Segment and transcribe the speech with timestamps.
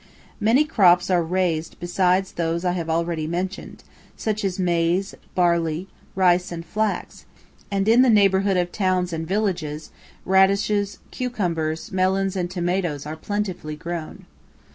[0.39, 3.83] Many crops are raised besides those I have already mentioned,
[4.17, 7.25] such as maize, barley, rice, and flax,
[7.69, 9.91] and in the neighbourhood of towns and villages
[10.25, 14.25] radishes, cucumbers, melons, and tomatoes are plentifully grown.